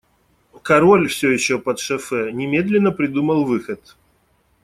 Король, 0.63 1.09
все 1.09 1.29
еще 1.29 1.59
подшофе, 1.59 2.31
немедленно 2.31 2.91
придумал 2.91 3.45
выход. 3.45 3.97